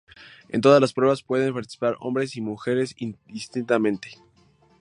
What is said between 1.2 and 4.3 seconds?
pueden participar hombres o mujeres, indistintamente.